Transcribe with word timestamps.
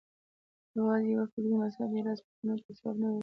یوازې 0.77 1.07
یوه 1.13 1.25
فکري 1.31 1.53
مذهب 1.61 1.89
میراث 1.93 2.19
پوښتنو 2.25 2.53
ته 2.63 2.71
ځواب 2.77 2.95
نه 3.01 3.07
ویلای 3.07 3.19